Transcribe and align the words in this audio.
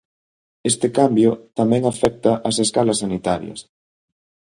Este 0.71 0.87
cambio 0.97 1.31
tamén 1.59 1.83
afecta 1.91 2.31
as 2.49 2.55
escalas 2.65 2.99
sanitarias. 3.03 3.59